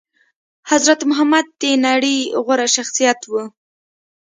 [0.71, 3.43] حضرت محمد د نړي غوره شخصيت وو